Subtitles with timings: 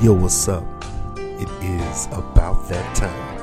[0.00, 0.62] Yo, what's up?
[1.16, 3.36] It is about that time.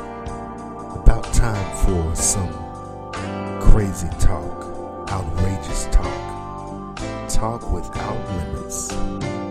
[0.97, 2.49] About time for some
[3.59, 6.95] crazy talk, outrageous talk,
[7.27, 8.87] talk without limits.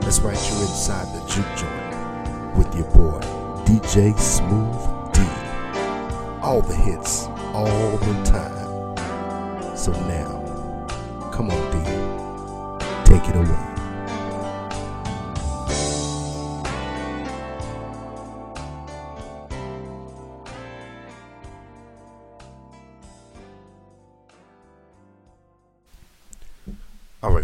[0.00, 3.20] That's right, you're inside the juke joint with your boy,
[3.66, 5.20] DJ Smooth D.
[6.40, 9.76] All the hits, all the time.
[9.76, 10.40] So now,
[11.30, 13.73] come on, D, take it away.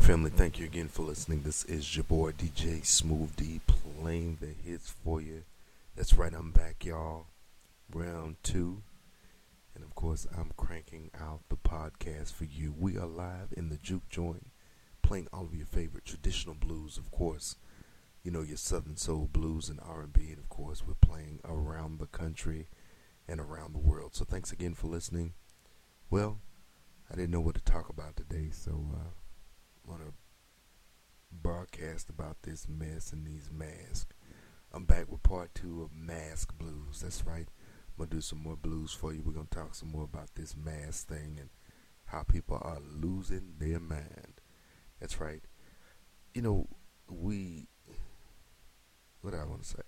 [0.00, 1.42] Right, family, thank you again for listening.
[1.42, 5.42] This is your boy DJ Smooth D playing the hits for you.
[5.94, 7.26] That's right, I'm back, y'all.
[7.92, 8.82] Round two.
[9.74, 12.74] And of course, I'm cranking out the podcast for you.
[12.78, 14.46] We are live in the juke joint,
[15.02, 17.56] playing all of your favorite traditional blues, of course.
[18.22, 22.06] You know your Southern Soul blues and R&B, and of course, we're playing around the
[22.06, 22.68] country
[23.28, 24.14] and around the world.
[24.14, 25.34] So thanks again for listening.
[26.10, 26.38] Well,
[27.10, 29.19] I didn't know what to talk about today, so uh,
[29.84, 30.12] want to
[31.32, 34.06] broadcast about this mess and these masks.
[34.72, 37.00] I'm back with part two of Mask Blues.
[37.02, 37.48] That's right.
[37.48, 39.22] I'm going to do some more blues for you.
[39.24, 41.50] We're going to talk some more about this mask thing and
[42.06, 44.40] how people are losing their mind.
[45.00, 45.42] That's right.
[46.34, 46.68] You know,
[47.08, 47.66] we.
[49.22, 49.82] What I want to say?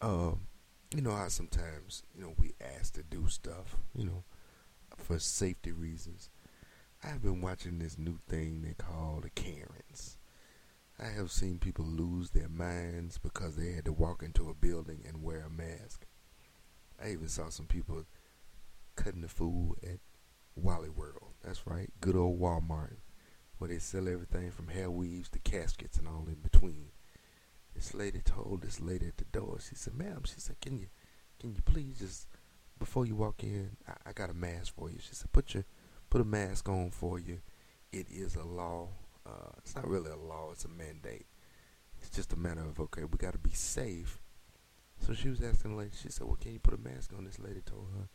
[0.00, 0.46] Um,
[0.94, 4.24] you know how sometimes, you know, we ask to do stuff, you know,
[4.96, 6.30] for safety reasons.
[7.06, 10.16] I've been watching this new thing they call the Karens.
[10.98, 15.04] I have seen people lose their minds because they had to walk into a building
[15.06, 16.04] and wear a mask.
[17.00, 18.06] I even saw some people
[18.96, 20.00] cutting the food at
[20.56, 21.34] Wally World.
[21.44, 22.96] That's right, good old Walmart,
[23.58, 26.88] where they sell everything from hair weaves to caskets and all in between.
[27.72, 30.88] This lady told this lady at the door, she said, "Ma'am," she said, "Can you,
[31.38, 32.26] can you please just
[32.80, 35.66] before you walk in, I, I got a mask for you." She said, "Put your
[36.10, 37.40] put a mask on for you.
[37.92, 38.88] It is a law.
[39.26, 41.26] Uh, it's not really a law, it's a mandate.
[41.98, 44.20] It's just a matter of, okay, we got to be safe.
[45.00, 47.24] So she was asking the lady, she said, well, can you put a mask on?
[47.24, 48.08] This lady told her,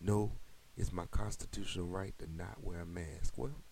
[0.00, 0.32] no,
[0.76, 3.34] it's my constitutional right to not wear a mask.
[3.36, 3.62] Well,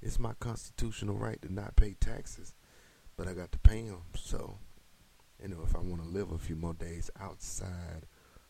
[0.00, 2.54] it's my constitutional right to not pay taxes,
[3.16, 4.02] but I got to pay them.
[4.16, 4.58] So,
[5.40, 8.06] you know, if I want to live a few more days outside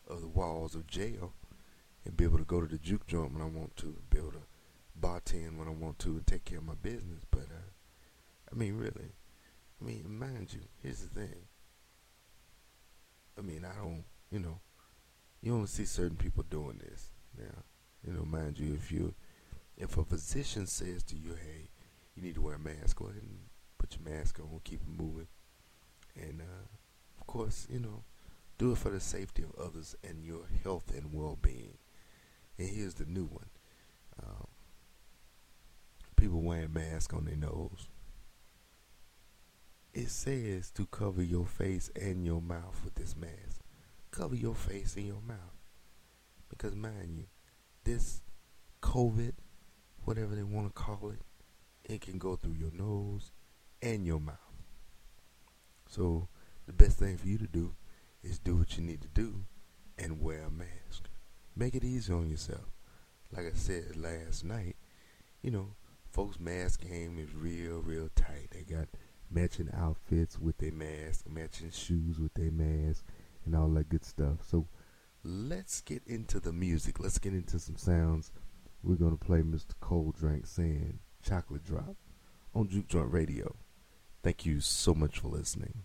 [0.07, 1.33] of the walls of jail,
[2.05, 4.31] and be able to go to the juke joint when I want to, be able
[4.31, 4.43] to
[4.99, 7.25] bartend when I want to, and take care of my business.
[7.29, 7.71] But uh,
[8.51, 9.13] I mean, really,
[9.81, 11.47] I mean, mind you, here's the thing.
[13.37, 14.59] I mean, I don't, you know,
[15.41, 17.09] you only see certain people doing this.
[17.37, 17.63] Now,
[18.05, 19.13] you know, mind you, if you,
[19.77, 21.69] if a physician says to you, hey,
[22.15, 23.39] you need to wear a mask, go ahead and
[23.77, 25.27] put your mask on, keep it moving,
[26.15, 26.67] and uh,
[27.19, 28.03] of course, you know,
[28.57, 31.77] do it for the safety of others and your health and well-being.
[32.63, 33.49] And here's the new one.
[34.23, 34.47] Um,
[36.15, 37.89] people wearing masks on their nose.
[39.93, 43.59] It says to cover your face and your mouth with this mask.
[44.11, 45.59] Cover your face and your mouth.
[46.49, 47.25] Because mind you,
[47.83, 48.21] this
[48.81, 49.33] COVID,
[50.05, 51.19] whatever they want to call it,
[51.83, 53.33] it can go through your nose
[53.81, 54.37] and your mouth.
[55.89, 56.29] So
[56.65, 57.75] the best thing for you to do
[58.23, 59.43] is do what you need to do
[59.97, 61.09] and wear a mask.
[61.55, 62.65] Make it easy on yourself.
[63.31, 64.75] Like I said last night,
[65.41, 65.75] you know,
[66.11, 68.49] folks' mask game is real, real tight.
[68.51, 68.87] They got
[69.29, 73.05] matching outfits with their mask, matching shoes with their mask,
[73.45, 74.37] and all that good stuff.
[74.47, 74.67] So
[75.23, 76.99] let's get into the music.
[76.99, 78.31] Let's get into some sounds.
[78.83, 79.73] We're gonna play Mr.
[79.79, 81.95] Cold Drink saying Chocolate Drop
[82.55, 83.55] on Juke Joint Radio.
[84.23, 85.83] Thank you so much for listening.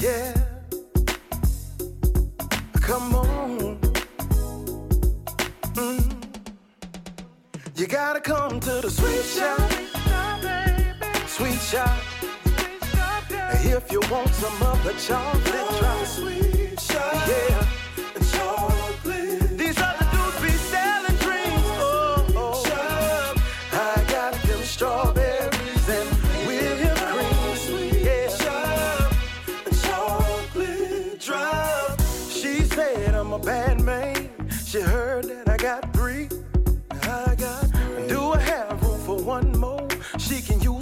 [0.00, 0.32] Yeah.
[2.80, 3.78] Come on.
[5.74, 6.04] Mm.
[7.76, 9.70] You gotta come to the sweet shop,
[11.26, 11.98] sweet shop.
[13.62, 16.49] If you want some of the chocolate drop, sweet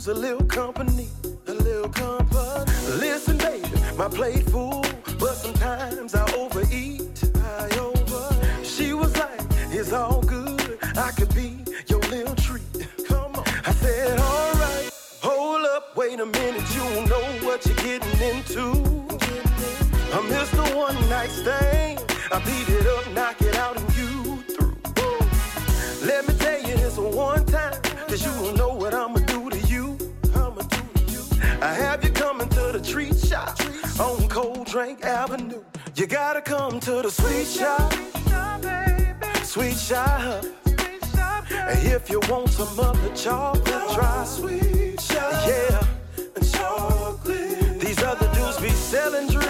[0.08, 1.06] a little company,
[1.48, 2.72] a little company.
[2.98, 4.82] Listen, baby, my plate full,
[5.18, 6.07] but sometimes
[32.88, 33.60] treat shop
[34.00, 35.62] on Cold Drink Avenue.
[35.94, 37.92] You gotta come to the sweet shop,
[39.44, 40.44] sweet shop.
[41.50, 45.86] And if you want some of the chocolate, try sweet shop, yeah.
[46.34, 47.80] And chocolate.
[47.80, 49.47] These other dudes be selling drinks.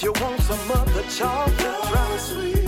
[0.00, 2.59] If you want some of the chocolate, try sweet.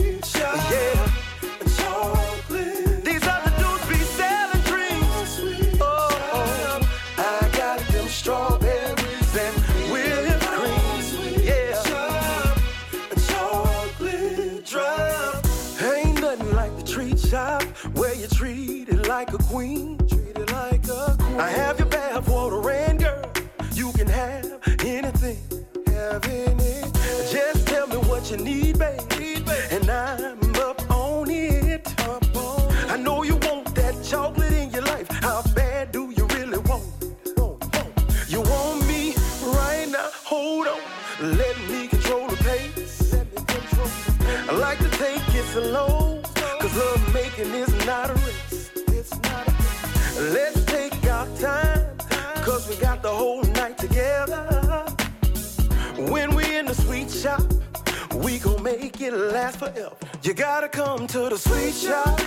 [59.04, 59.96] it'll last forever.
[60.22, 62.20] You gotta come to the sweet shop,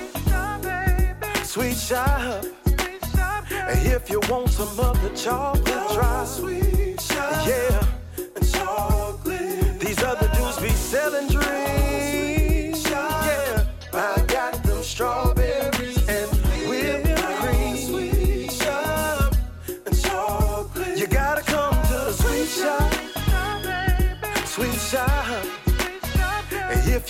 [1.44, 2.46] sweet shop.
[3.52, 6.85] And if you want some of the chocolate, try sweet.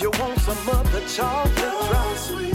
[0.06, 1.56] You want some of the chocolate
[1.90, 2.55] drops?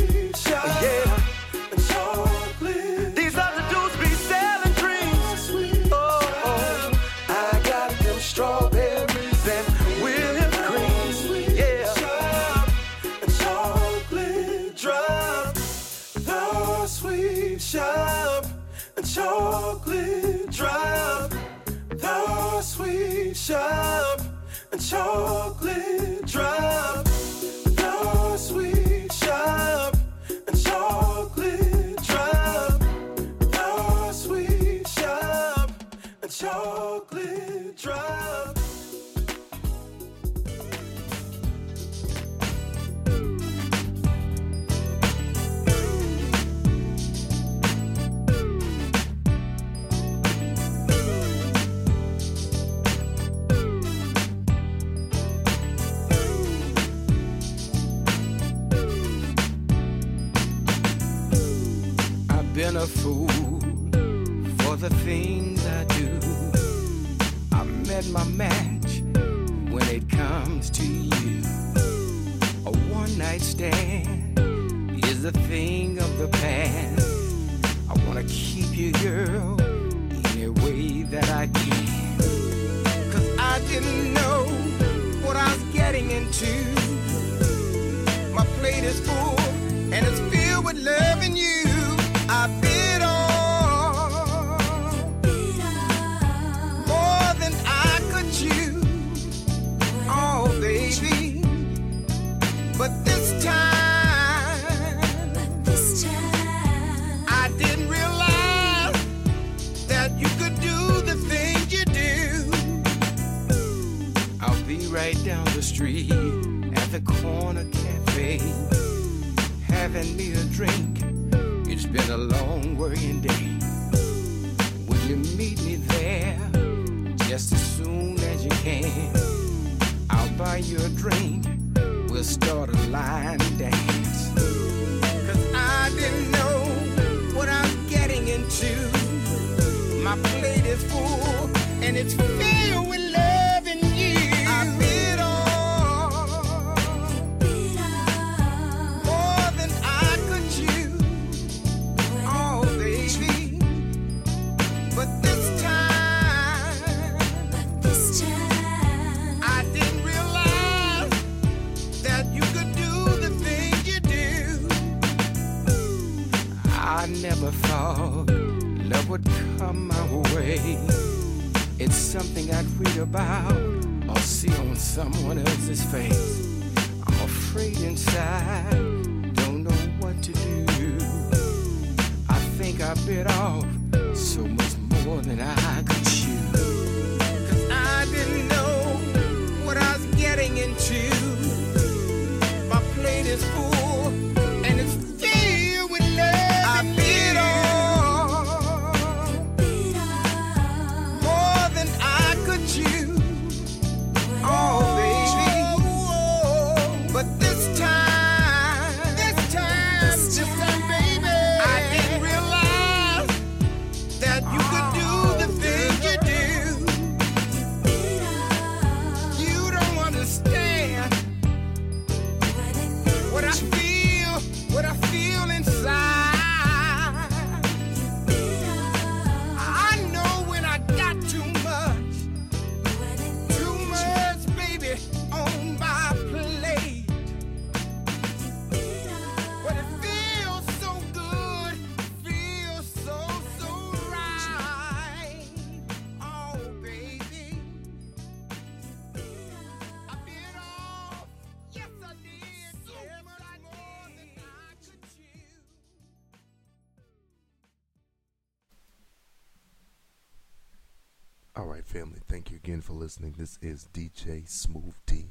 [263.70, 265.26] Is DJ Smooth D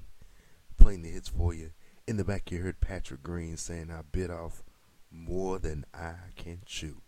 [0.78, 1.72] playing the hits for you.
[2.08, 4.64] In the back, you heard Patrick Green saying, I bit off
[5.12, 7.02] more than I can chew.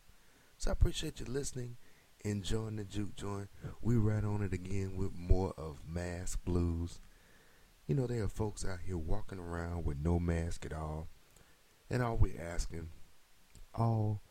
[0.58, 1.78] So I appreciate you listening,
[2.26, 3.50] enjoying the juke joint.
[3.82, 7.00] We right on it again with more of Mask Blues.
[7.88, 11.08] You know, there are folks out here walking around with no mask at all.
[11.90, 12.90] And all we're asking,
[13.74, 14.22] all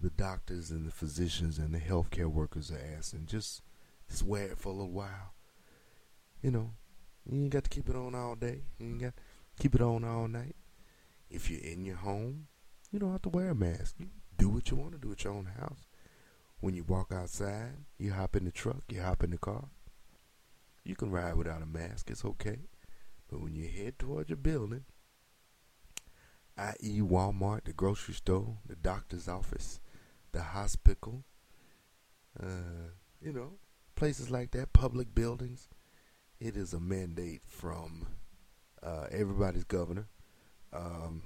[0.00, 3.62] the doctors and the physicians and the healthcare workers are asking, just
[4.08, 5.34] just wear it for a little while.
[6.42, 6.70] You know,
[7.30, 8.62] you ain't got to keep it on all day.
[8.78, 10.56] You ain't got to keep it on all night.
[11.30, 12.46] If you're in your home,
[12.92, 13.96] you don't have to wear a mask.
[13.98, 14.06] You
[14.38, 15.86] do what you want to do at your own house.
[16.60, 19.64] When you walk outside, you hop in the truck, you hop in the car.
[20.84, 22.60] You can ride without a mask, it's okay.
[23.28, 24.84] But when you head towards your building,
[26.56, 29.80] i.e., Walmart, the grocery store, the doctor's office,
[30.32, 31.24] the hospital,
[32.40, 33.54] uh, you know,
[33.96, 35.68] places like that, public buildings,
[36.40, 38.06] it is a mandate from
[38.82, 40.06] uh, everybody's governor.
[40.72, 41.22] Um,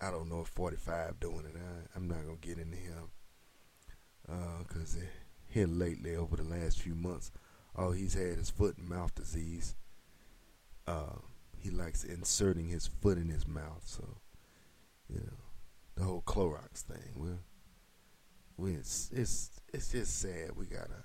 [0.00, 1.56] I don't know if 45 doing it.
[1.56, 3.10] I, I'm not gonna get into him
[4.66, 5.00] because uh,
[5.48, 7.30] here lately, over the last few months,
[7.76, 9.74] all he's had is foot and mouth disease.
[10.86, 11.16] Uh,
[11.58, 14.04] he likes inserting his foot in his mouth, so
[15.08, 15.38] you know
[15.94, 17.14] the whole Clorox thing.
[17.16, 17.38] Well,
[18.56, 20.56] we it's it's it's just sad.
[20.56, 21.04] We gotta,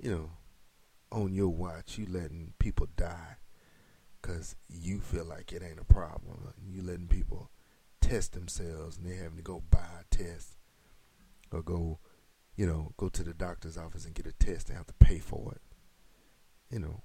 [0.00, 0.30] you know,
[1.12, 3.36] on your watch, you letting people die
[4.20, 6.52] because you feel like it ain't a problem.
[6.70, 7.50] You letting people
[8.00, 10.56] test themselves and they having to go buy a test
[11.52, 11.98] or go,
[12.56, 15.18] you know, go to the doctor's office and get a test and have to pay
[15.18, 15.62] for it.
[16.72, 17.02] You know,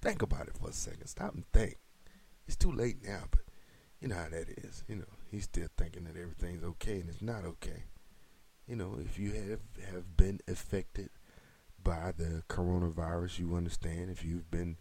[0.00, 1.06] think about it for a second.
[1.06, 1.78] Stop and think.
[2.46, 3.40] It's too late now, but
[4.00, 4.84] you know how that is.
[4.86, 7.84] You know, he's still thinking that everything's okay and it's not okay.
[8.68, 9.60] You know, if you have
[9.92, 11.10] have been affected
[11.84, 14.10] by the coronavirus, you understand.
[14.10, 14.76] If you've been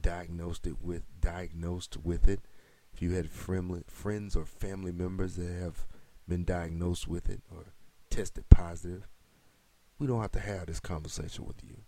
[0.00, 2.40] diagnosed it with diagnosed with it,
[2.92, 5.86] if you had friendly, friends or family members that have
[6.28, 7.72] been diagnosed with it or
[8.10, 9.08] tested positive,
[9.98, 11.78] we don't have to have this conversation with you.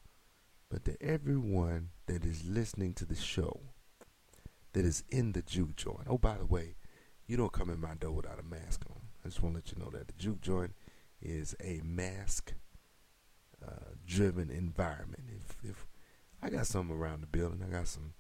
[0.71, 3.61] But to everyone that is listening to the show,
[4.73, 6.07] that is in the juke joint.
[6.09, 6.76] Oh, by the way,
[7.26, 9.00] you don't come in my door without a mask on.
[9.25, 10.75] I just want to let you know that the juke joint
[11.21, 12.52] is a mask
[13.67, 15.25] uh, driven environment.
[15.29, 15.87] If, if
[16.43, 18.15] I got some around the building, I got some,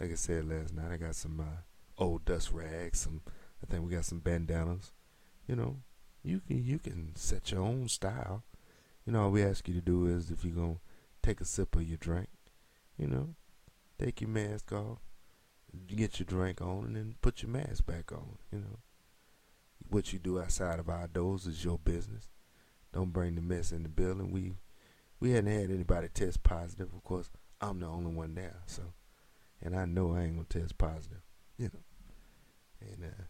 [0.00, 3.00] like I said last night, I got some uh, old dust rags.
[3.00, 3.22] Some,
[3.62, 4.92] I think we got some bandanas.
[5.46, 5.76] You know,
[6.22, 8.44] you can you can set your own style.
[9.06, 10.80] You know, all we ask you to do is if you're gonna
[11.22, 12.28] take a sip of your drink,
[12.96, 13.34] you know,
[13.98, 14.98] take your mask off,
[15.86, 18.38] get your drink on, and then put your mask back on.
[18.52, 18.78] You know,
[19.88, 22.28] what you do outside of our doors is your business.
[22.92, 24.30] Don't bring the mess in the building.
[24.30, 24.52] We
[25.22, 26.88] we hadn't had anybody test positive.
[26.92, 28.82] Of course, I'm the only one there, so
[29.62, 31.22] and I know I ain't gonna test positive.
[31.56, 31.80] You know,
[32.80, 33.22] and uh,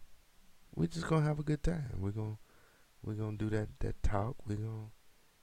[0.73, 1.91] we're just gonna have a good time.
[1.99, 2.39] We're gonna
[3.03, 4.37] we're gonna do that that talk.
[4.47, 4.89] We're gonna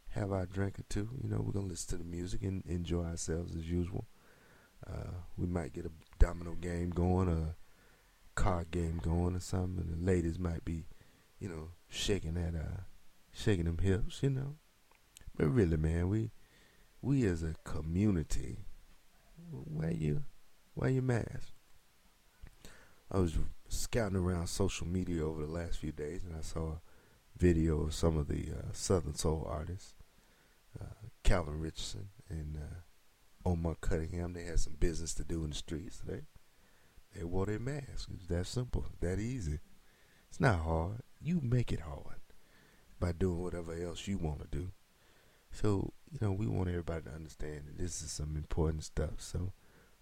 [0.09, 1.11] have our drink or two.
[1.23, 4.09] You know, we're gonna listen to the music and enjoy ourselves as usual.
[4.85, 7.55] Uh, we might get a domino game going, a
[8.35, 9.79] card game going, or something.
[9.79, 10.87] And the ladies might be,
[11.39, 12.81] you know, shaking that, uh,
[13.33, 14.21] shaking them hips.
[14.21, 14.57] You know,
[15.37, 16.33] but really, man, we
[17.03, 18.59] we as a community,
[19.53, 20.25] wear you
[20.75, 21.53] wear your mask.
[23.11, 23.37] I was
[23.69, 26.81] scouting around social media over the last few days, and I saw a
[27.37, 29.95] video of some of the uh, Southern Soul artists,
[30.81, 34.33] uh, Calvin Richardson and uh, Omar Cunningham.
[34.33, 36.01] They had some business to do in the streets.
[36.07, 36.23] They
[37.17, 38.07] they wore their masks.
[38.15, 39.59] It's that simple, that easy.
[40.29, 41.01] It's not hard.
[41.21, 42.21] You make it hard
[43.01, 44.71] by doing whatever else you want to do.
[45.51, 49.19] So, you know, we want everybody to understand that this is some important stuff.
[49.19, 49.53] So,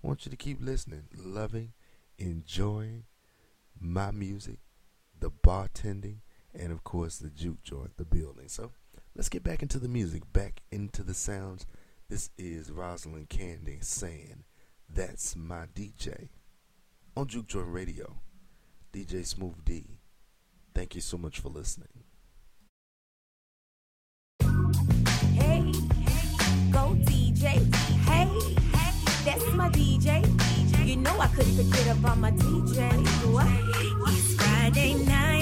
[0.02, 1.72] I want you to keep listening, loving,
[2.18, 3.04] enjoying
[3.80, 4.58] my music,
[5.18, 6.18] the bartending,
[6.54, 8.48] and of course the juke joint, the building.
[8.48, 8.72] So,
[9.14, 11.66] let's get back into the music, back into the sounds.
[12.08, 14.44] This is Rosalind Candy saying,
[14.88, 16.30] That's my DJ
[17.16, 18.16] on Juke Joint Radio.
[18.92, 19.98] DJ Smooth D.
[20.74, 21.88] Thank you so much for listening.
[25.34, 25.72] Hey,
[27.38, 27.72] DJ.
[28.04, 28.26] Hey,
[29.24, 30.26] that's my DJ.
[30.84, 32.90] You know I couldn't forget about my DJ.
[33.32, 33.46] What?
[34.12, 35.37] It's Friday night.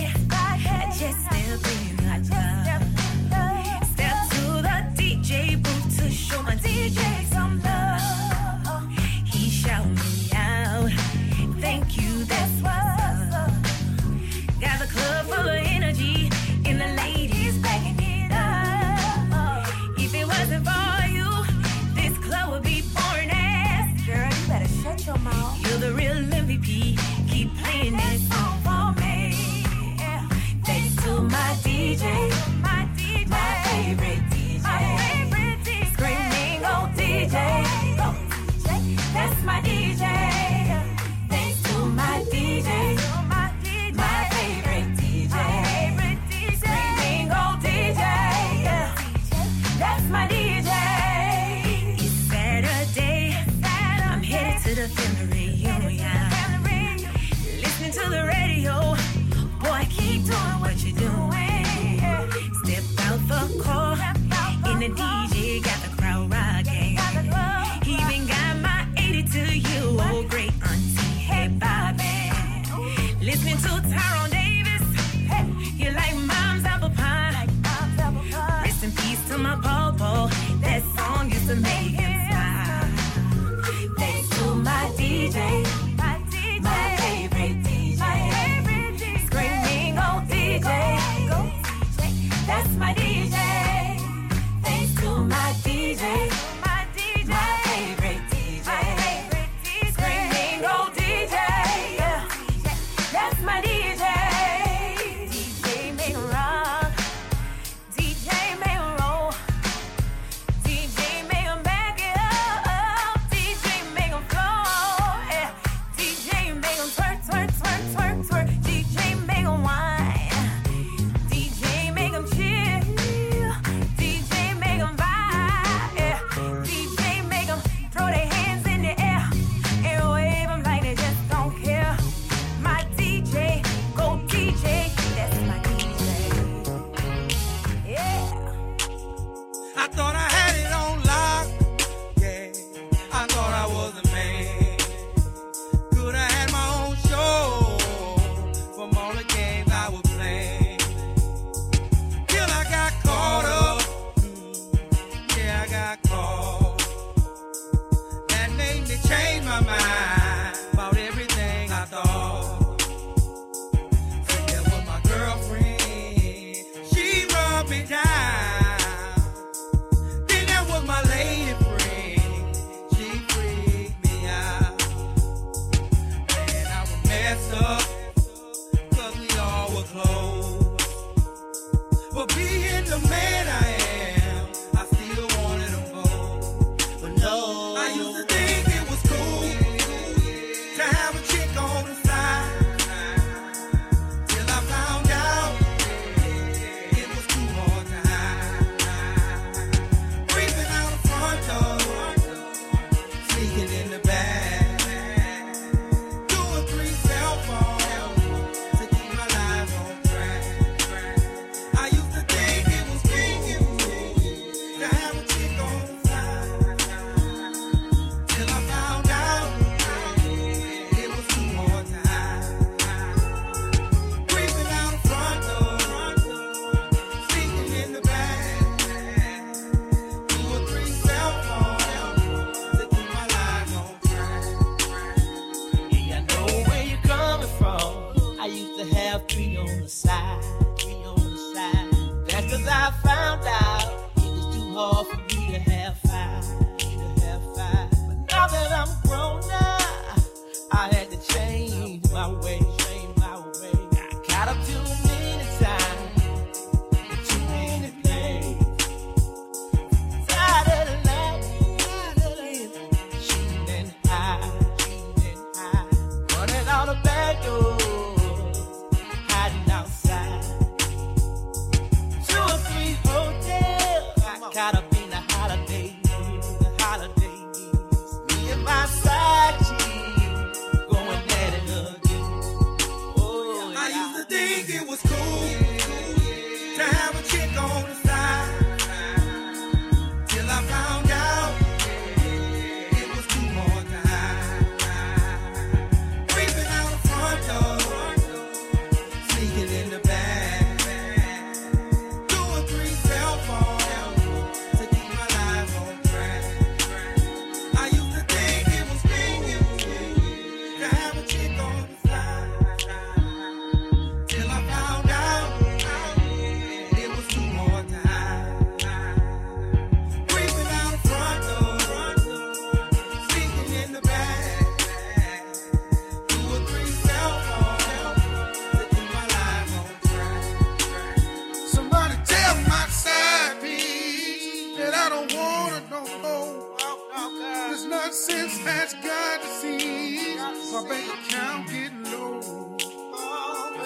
[338.76, 340.36] That's God to see.
[340.36, 342.42] My bank account getting low.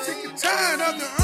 [0.00, 1.19] Sick and tired of the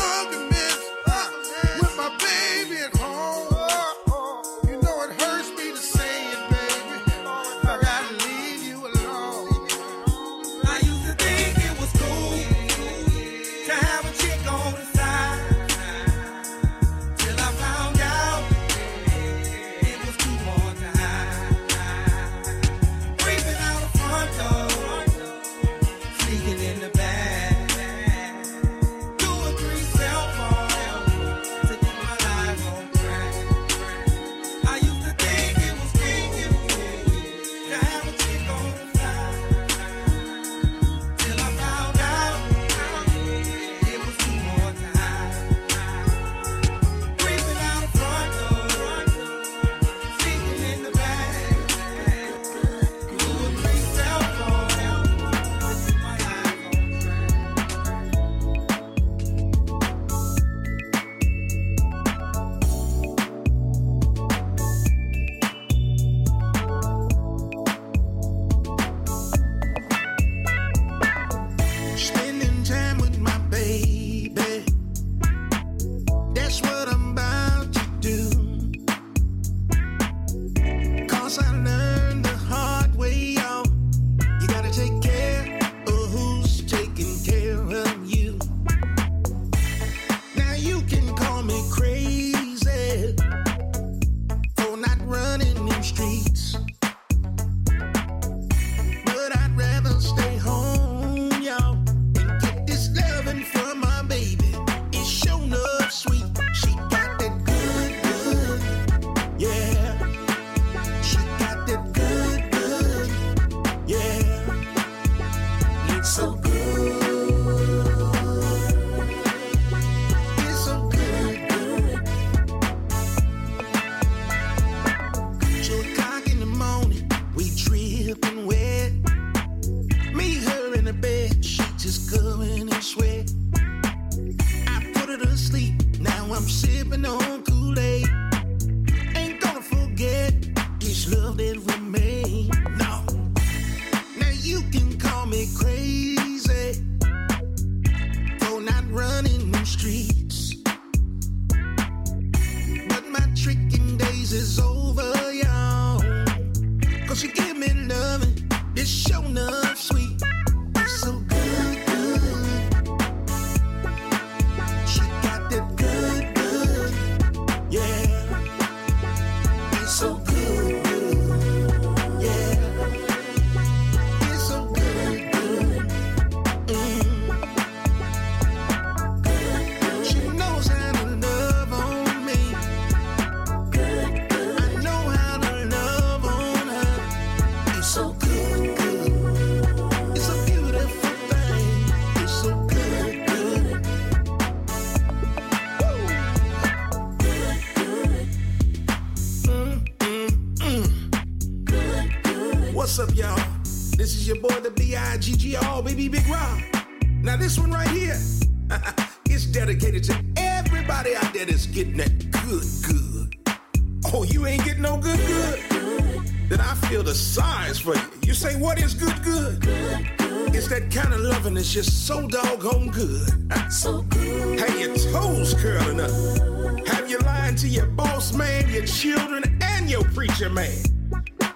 [219.22, 220.54] good, good.
[220.54, 223.28] It's that kind of loving that's just so doggone good.
[223.70, 224.60] So good.
[224.60, 226.86] Have your toes curling up.
[226.88, 230.76] Have you lying to your boss man, your children, and your preacher man.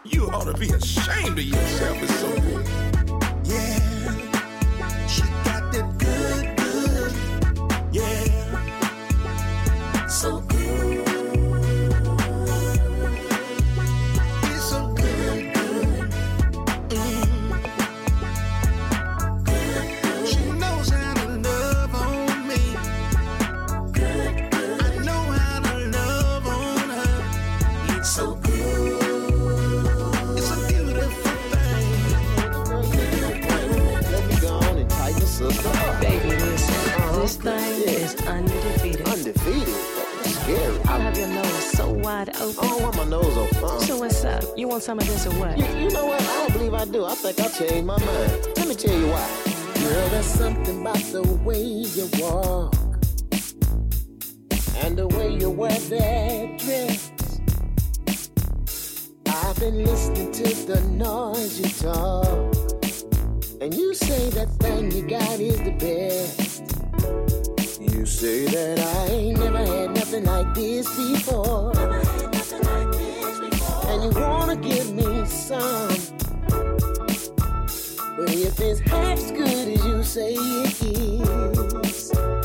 [0.04, 2.02] You ought to be ashamed of yourself.
[2.02, 2.89] It's so good.
[42.10, 42.64] wide open.
[42.64, 43.80] I don't want my nose on fire.
[43.80, 44.44] So what's up?
[44.56, 45.56] You want some of this or what?
[45.58, 46.20] You, you, know what?
[46.20, 47.04] I don't believe I do.
[47.04, 48.46] I think I changed my mind.
[48.56, 49.28] Let me tell you why.
[49.82, 52.74] Girl, there's something about the way you walk
[54.82, 57.12] and the way you wear that dress.
[59.26, 62.28] I've been listening to the noise you talk,
[63.60, 66.39] and you say that thing you got is the best.
[67.80, 71.72] You say that I ain't never had nothing like this before.
[71.72, 73.90] Like this before.
[73.90, 75.88] And you wanna give me some.
[78.18, 82.39] But if it's half as good as you say it is.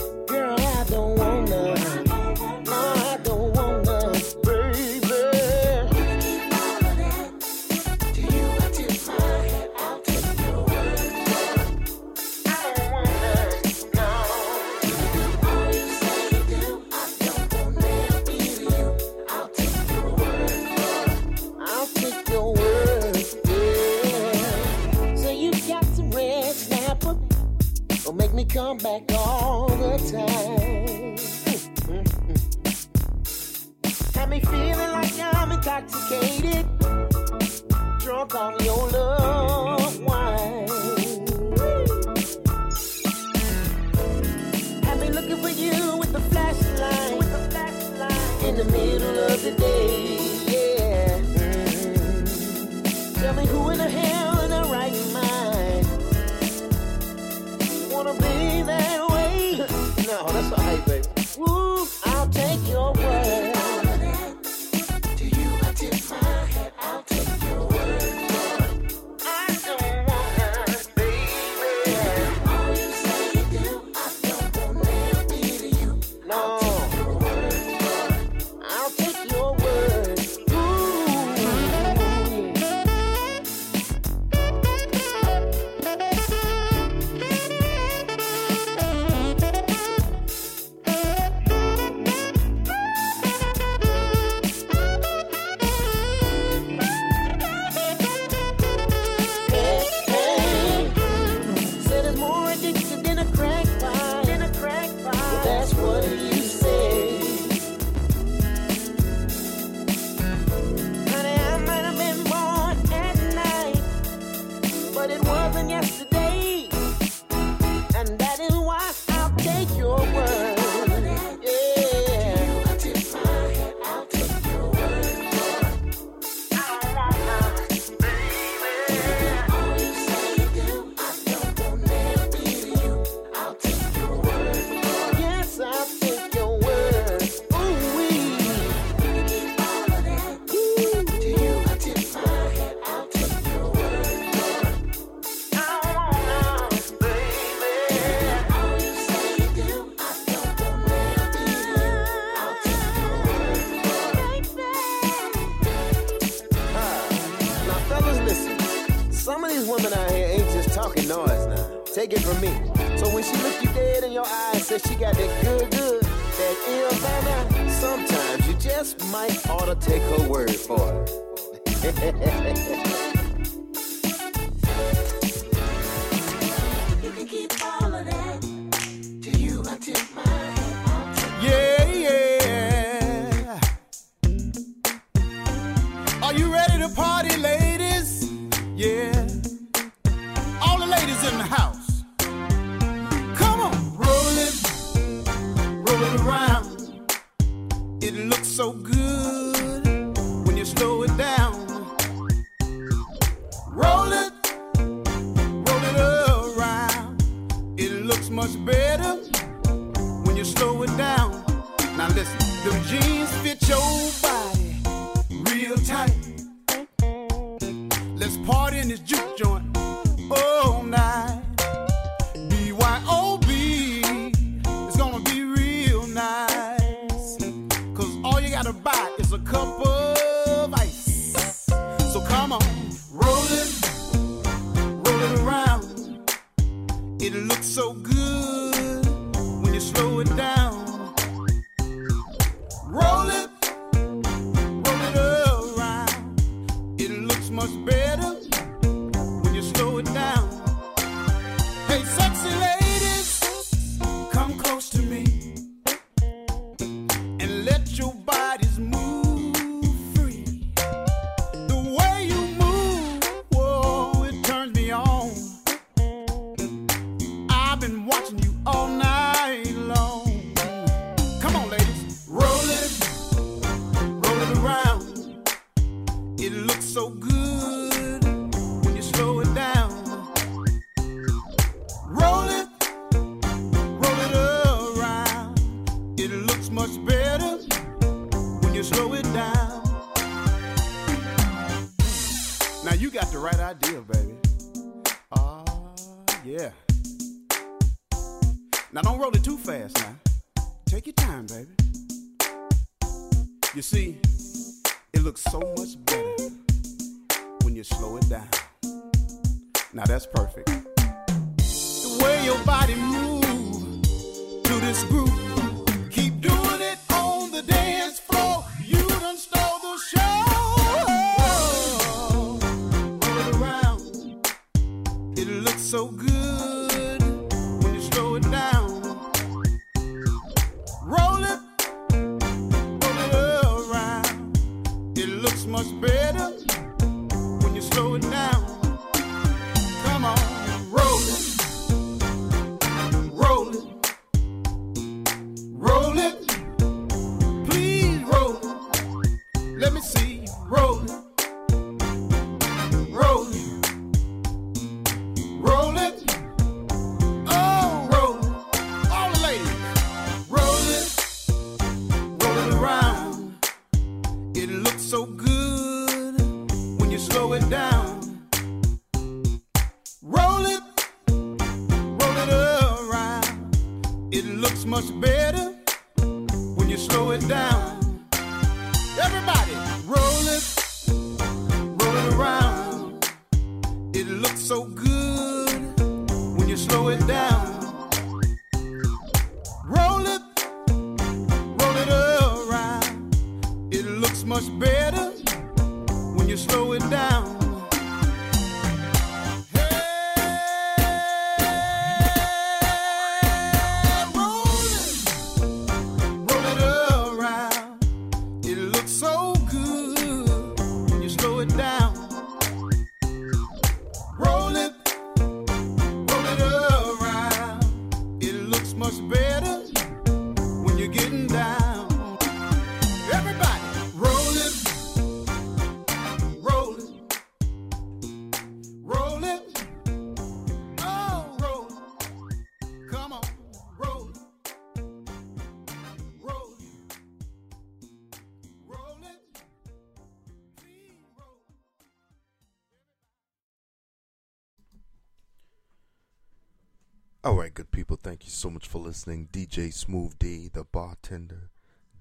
[447.56, 448.20] All right, good people.
[448.22, 449.48] Thank you so much for listening.
[449.50, 451.70] DJ Smooth D, the bartender,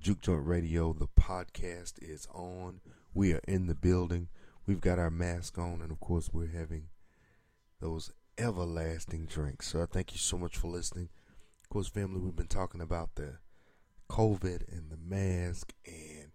[0.01, 2.81] Juke Joint Radio, the podcast is on.
[3.15, 4.29] We are in the building.
[4.65, 6.85] We've got our mask on, and of course, we're having
[7.81, 9.67] those everlasting drinks.
[9.67, 11.09] So I thank you so much for listening.
[11.65, 13.39] Of course, family, we've been talking about the
[14.09, 16.31] COVID and the mask, and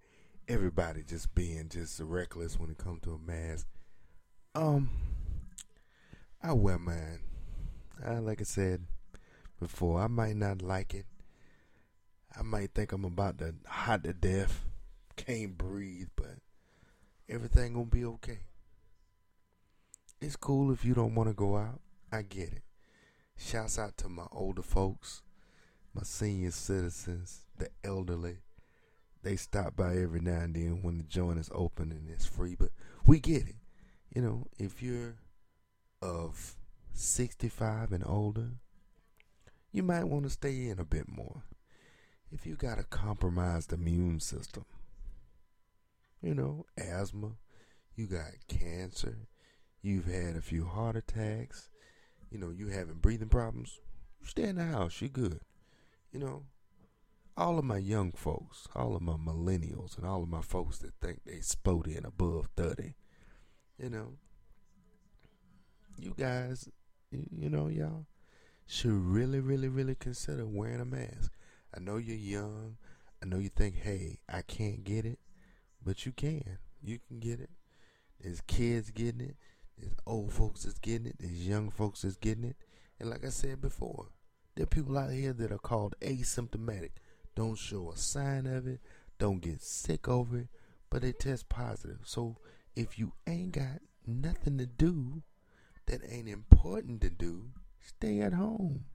[0.50, 3.66] everybody just being just reckless when it comes to a mask.
[4.54, 4.90] Um,
[6.44, 7.29] I wear mine.
[8.06, 8.86] Like I said
[9.60, 11.06] before, I might not like it.
[12.38, 14.66] I might think I'm about to hot to death,
[15.16, 16.38] can't breathe, but
[17.28, 18.40] everything gonna be okay.
[20.22, 21.80] It's cool if you don't want to go out.
[22.12, 22.64] I get it.
[23.38, 25.22] Shouts out to my older folks,
[25.94, 28.38] my senior citizens, the elderly.
[29.24, 32.56] They stop by every now and then when the joint is open and it's free,
[32.56, 32.70] but
[33.06, 33.56] we get it.
[34.14, 35.16] You know, if you're
[36.02, 36.56] of
[37.00, 38.50] 65 and older,
[39.72, 41.44] you might want to stay in a bit more.
[42.32, 44.66] If you got a compromised immune system,
[46.22, 47.32] you know, asthma,
[47.96, 49.28] you got cancer,
[49.82, 51.70] you've had a few heart attacks,
[52.30, 53.80] you know, you having breathing problems,
[54.24, 55.40] stay in the house, you're good.
[56.12, 56.44] You know,
[57.38, 60.94] all of my young folks, all of my millennials, and all of my folks that
[61.02, 62.94] think they spotty and above 30,
[63.78, 64.14] you know,
[65.98, 66.70] you guys,
[67.12, 68.06] you, know, y'all
[68.68, 71.32] should really, really, really consider wearing a mask.
[71.76, 72.78] I know you're young.
[73.22, 75.20] I know you think, hey, I can't get it,
[75.84, 76.58] but you can.
[76.82, 77.50] You can get it.
[78.22, 79.36] There's kids getting it.
[79.78, 81.16] There's old folks that's getting it.
[81.20, 82.56] There's young folks that's getting it.
[83.00, 84.08] And like I said before,
[84.56, 86.92] there are people out here that are called asymptomatic.
[87.36, 88.82] Don't show a sign of it.
[89.18, 90.48] Don't get sick over it,
[90.90, 92.00] but they test positive.
[92.04, 92.38] So
[92.76, 95.24] if you ain't got nothing to do
[95.90, 98.86] that ain't important to do, stay at home.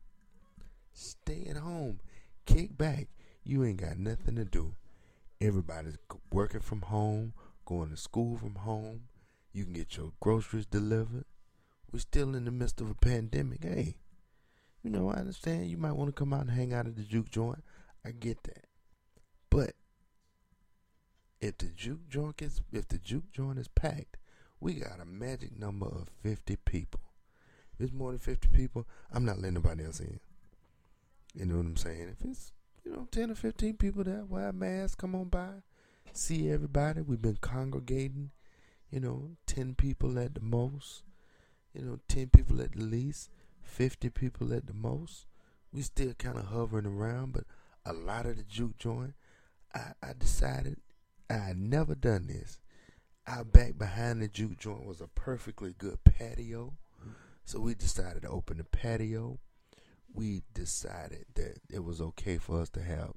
[0.93, 2.01] Stay at home.
[2.47, 3.09] Kick back.
[3.43, 4.77] You ain't got nothing to do.
[5.41, 5.99] Everybody's
[6.33, 7.35] working from home,
[7.67, 9.03] going to school from home.
[9.53, 11.25] You can get your groceries delivered.
[11.93, 13.65] We're still in the midst of a pandemic.
[13.65, 13.97] Hey,
[14.83, 17.03] you know, I understand you might want to come out and hang out at the
[17.03, 17.65] juke joint.
[18.05, 18.67] I get that.
[19.51, 19.73] But
[21.41, 24.17] if the juke joint is if the juke joint is packed,
[24.61, 27.01] we got a magic number of fifty people.
[27.75, 30.21] If it's more than fifty people, I'm not letting nobody else in.
[31.35, 32.15] You know what I'm saying?
[32.19, 32.53] If it's
[32.85, 35.63] you know ten or fifteen people that wear a mask, come on by,
[36.13, 37.01] see everybody.
[37.01, 38.31] We've been congregating,
[38.91, 41.03] you know, ten people at the most,
[41.73, 43.31] you know, ten people at the least,
[43.61, 45.27] fifty people at the most.
[45.73, 47.45] We still kind of hovering around, but
[47.85, 49.15] a lot of the juke joint,
[49.75, 50.79] I, I decided
[51.29, 52.61] I had never done this.
[53.27, 56.75] Our back behind the juke joint was a perfectly good patio.
[57.47, 59.39] So we decided to open the patio.
[60.13, 63.13] We decided that it was okay for us to have,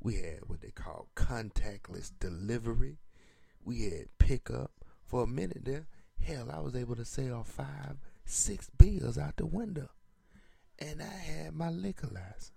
[0.00, 2.98] we had what they call contactless delivery.
[3.64, 4.70] We had pickup.
[5.04, 5.86] For a minute there,
[6.22, 7.96] hell, I was able to sell five,
[8.26, 9.88] six bills out the window.
[10.78, 12.52] And I had my liquor license.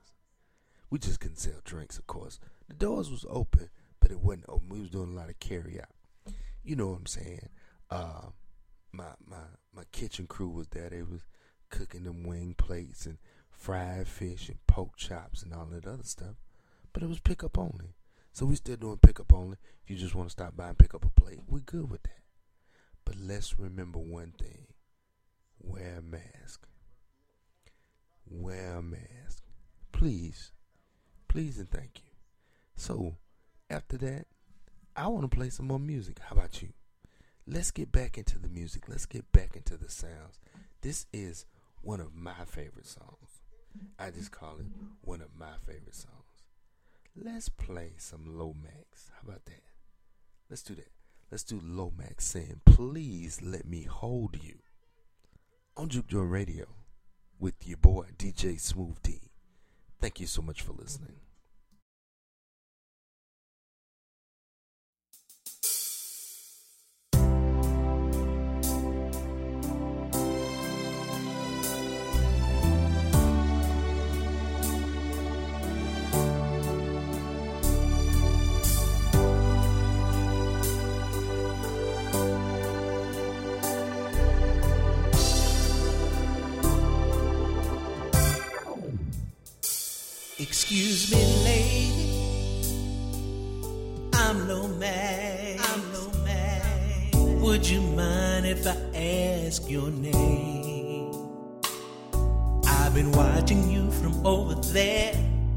[0.90, 2.40] We just couldn't sell drinks, of course.
[2.68, 3.70] The doors was open,
[4.02, 4.68] but it wasn't open.
[4.68, 5.88] We was doing a lot of carry out.
[6.64, 7.50] You know what I'm saying?
[7.90, 8.28] Uh,
[8.92, 9.44] my my
[9.74, 10.90] my kitchen crew was there.
[10.90, 11.22] They was
[11.70, 13.18] cooking them wing plates and
[13.50, 16.36] fried fish and pork chops and all that other stuff.
[16.94, 17.96] But it was pickup only.
[18.34, 19.58] So we still doing pickup only.
[19.84, 22.04] If you just want to stop by and pick up a plate, we're good with
[22.04, 22.22] that.
[23.06, 24.68] But let's remember one thing.
[25.60, 26.68] Wear a mask.
[28.30, 29.44] Wear a mask.
[29.92, 30.52] Please.
[31.28, 32.12] Please and thank you.
[32.76, 33.18] So,
[33.70, 34.28] after that,
[34.96, 36.20] I want to play some more music.
[36.20, 36.70] How about you?
[37.48, 38.88] Let's get back into the music.
[38.88, 40.40] Let's get back into the sounds.
[40.82, 41.46] This is
[41.82, 43.42] one of my favorite songs.
[43.98, 44.66] I just call it
[45.02, 46.16] one of my favorite songs.
[47.16, 49.12] Let's play some Lomax.
[49.14, 49.64] How about that?
[50.50, 50.92] Let's do that.
[51.30, 54.56] Let's do Lomax saying, Please let me hold you
[55.78, 56.66] on Juke Joint Radio
[57.40, 59.20] with your boy DJ Smooth D.
[60.02, 61.16] Thank you so much for listening.
[90.74, 92.12] Excuse me, lady.
[94.14, 95.70] I'm Lomax.
[95.70, 97.42] I'm Lomax.
[97.44, 101.12] Would you mind if I ask your name?
[102.66, 105.14] I've been watching you from over there.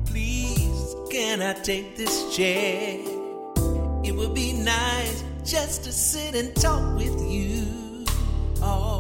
[0.07, 2.99] Please, can I take this chair?
[4.03, 8.05] It would be nice just to sit and talk with you.
[8.61, 8.94] Oh,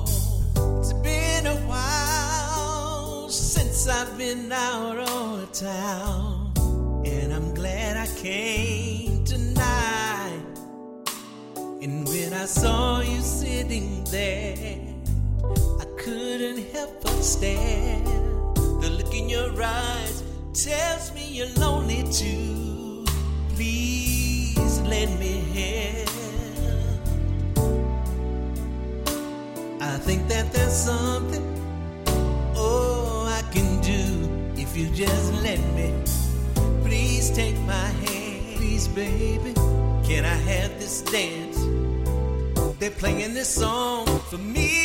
[3.84, 6.52] since I've been out on town,
[7.04, 10.42] and I'm glad I came tonight.
[11.82, 14.78] And when I saw you sitting there,
[15.80, 18.00] I couldn't help but stare.
[18.80, 20.22] The look in your eyes
[20.54, 23.04] tells me you're lonely too.
[23.54, 26.08] Please lend me help.
[29.82, 31.44] I think that there's something
[32.56, 33.03] oh
[34.94, 35.92] just let me.
[36.84, 39.52] Please take my hand, please, baby.
[40.06, 41.58] Can I have this dance?
[42.78, 44.83] They're playing this song for me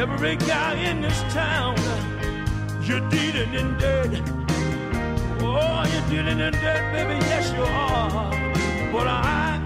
[0.00, 1.76] every, guy in this town.
[2.82, 4.22] You're dealing in dirt.
[5.42, 7.16] Oh, you're dealing in dirt, baby.
[7.28, 8.30] Yes, you are.
[8.92, 9.60] But I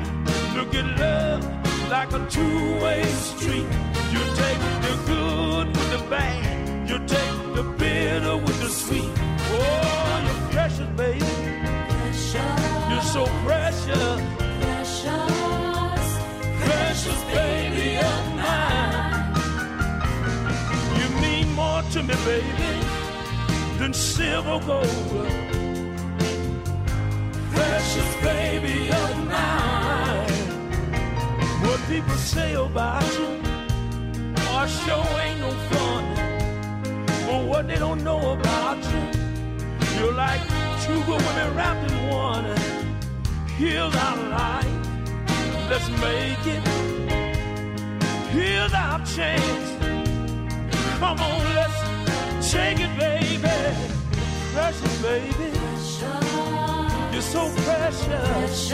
[0.56, 1.42] look at love
[1.88, 3.68] like a two-way street.
[4.12, 6.88] You take the good with the bad.
[6.88, 9.12] You take the bitter with the sweet.
[9.16, 11.20] Oh, you're precious, baby.
[12.00, 12.90] Precious.
[12.90, 14.20] You're so precious.
[14.60, 16.04] precious.
[16.66, 18.83] Precious baby of mine.
[21.94, 22.80] To me, baby,
[23.78, 25.28] than silver gold.
[27.52, 30.28] Precious baby of mine.
[31.62, 33.28] What people say about you,
[34.50, 36.04] or sure ain't no fun.
[37.26, 39.02] But what they don't know about you,
[39.96, 40.40] you're like
[40.84, 42.44] two good women wrapped in one.
[43.56, 44.74] Here's our life,
[45.70, 46.64] let's make it.
[48.32, 49.73] Here's our chance.
[51.04, 53.58] Come on, let's take it, baby.
[54.54, 55.50] Precious baby,
[57.12, 58.72] you're so precious.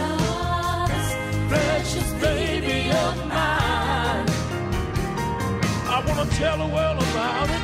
[1.49, 4.29] Precious baby of mine.
[5.95, 7.63] I wanna tell the world about it.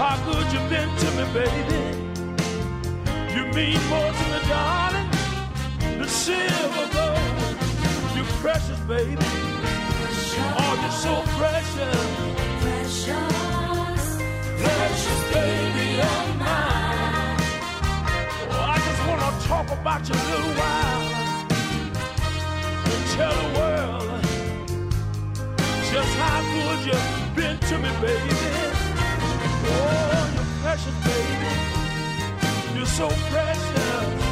[0.00, 1.82] How good you've been to me, baby.
[3.36, 5.10] You mean more to me, darling.
[6.00, 7.56] The silver gold.
[8.16, 9.26] You're precious, baby.
[10.62, 12.49] Oh, you're so precious.
[19.70, 21.02] About you a little while.
[22.84, 24.22] And tell the world
[25.90, 28.36] just how good you've been to me, baby.
[29.64, 31.52] Oh, you're precious, baby.
[32.76, 33.08] You're so.
[33.30, 34.29] Precious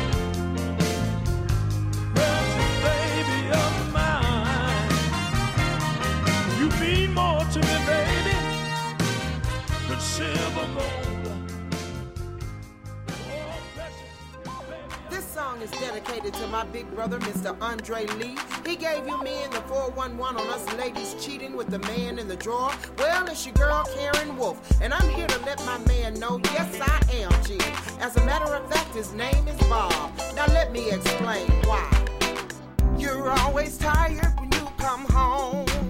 [16.39, 17.61] to my big brother, Mr.
[17.61, 18.37] Andre Lee.
[18.65, 22.29] He gave you me in the 411 on us ladies cheating with the man in
[22.29, 22.71] the drawer.
[22.97, 26.79] Well, it's your girl, Karen Wolfe, and I'm here to let my man know, yes,
[26.81, 27.59] I am G.
[27.99, 30.13] As a matter of fact, his name is Bob.
[30.37, 32.07] Now, let me explain why.
[32.97, 35.88] You're always tired when you come home.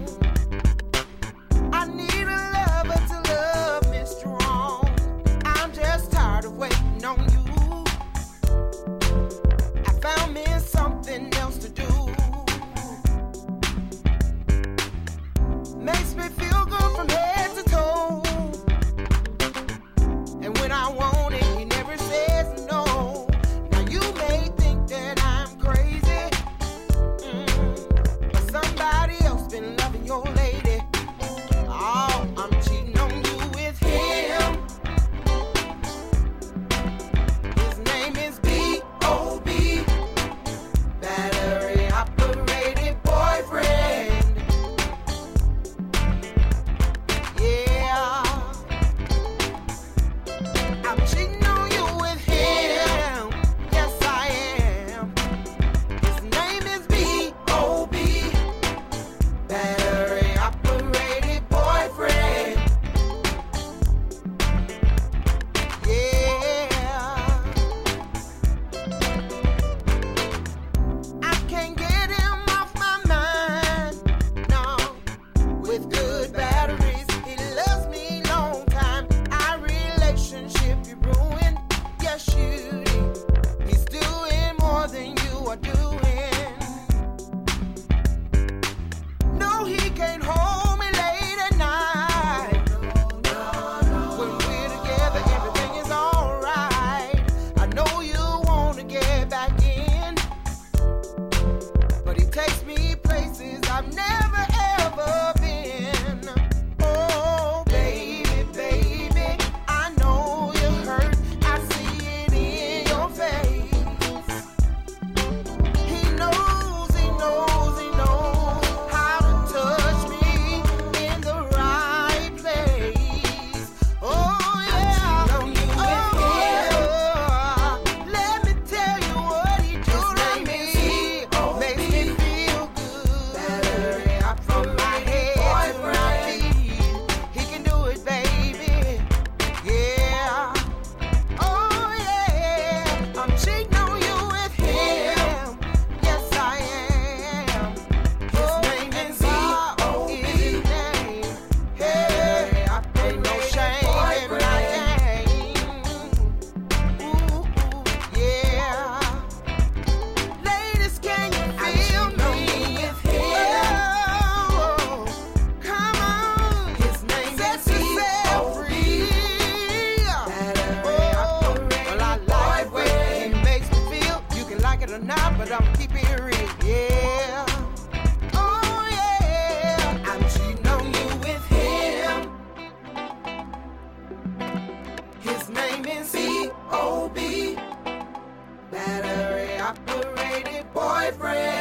[190.73, 191.58] boyfriend.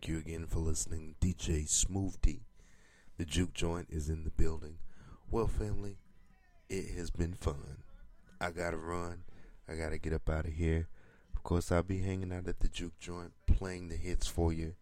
[0.00, 1.14] Thank you again for listening.
[1.20, 2.40] DJ Smooth D,
[3.18, 4.78] the juke joint is in the building.
[5.30, 5.98] Well, family,
[6.70, 7.82] it has been fun.
[8.40, 9.24] I gotta run.
[9.68, 10.88] I gotta get up out of here.
[11.36, 14.74] Of course, I'll be hanging out at the juke joint, playing the hits for you.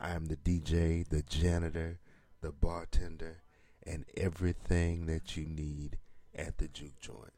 [0.00, 2.00] I am the DJ, the janitor,
[2.40, 3.42] the bartender,
[3.86, 5.96] and everything that you need
[6.34, 7.34] at the juke joint.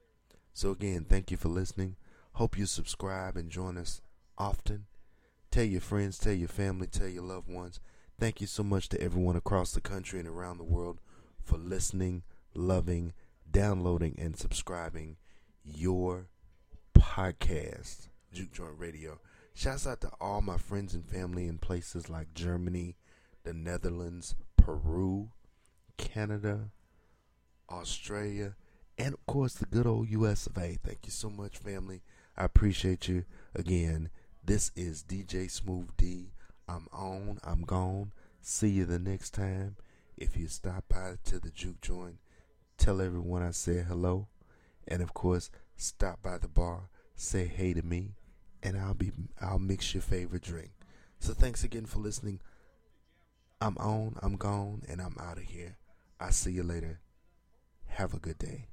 [0.54, 1.96] So again, thank you for listening.
[2.32, 4.00] Hope you subscribe and join us
[4.38, 4.86] often.
[5.50, 7.80] Tell your friends, tell your family, tell your loved ones.
[8.20, 11.00] Thank you so much to everyone across the country and around the world
[11.42, 12.22] for listening,
[12.54, 13.12] loving,
[13.50, 15.16] downloading, and subscribing
[15.64, 16.26] your
[16.94, 19.20] podcast, Juke Joint Radio.
[19.54, 22.96] Shouts out to all my friends and family in places like Germany,
[23.44, 25.30] the Netherlands, Peru,
[25.96, 26.70] Canada,
[27.70, 28.54] Australia,
[28.98, 30.78] and of course the good old US of A.
[30.84, 32.02] Thank you so much, family.
[32.36, 33.24] I appreciate you.
[33.54, 34.10] Again,
[34.48, 36.32] this is DJ Smooth D.
[36.66, 38.12] I'm on, I'm gone.
[38.40, 39.76] See you the next time.
[40.16, 42.16] If you stop by to the juke joint,
[42.78, 44.28] tell everyone I said hello.
[44.86, 48.14] And of course, stop by the bar, say hey to me,
[48.62, 50.70] and I'll be I'll mix your favorite drink.
[51.20, 52.40] So thanks again for listening.
[53.60, 55.76] I'm on, I'm gone, and I'm out of here.
[56.18, 57.00] I'll see you later.
[57.84, 58.68] Have a good day.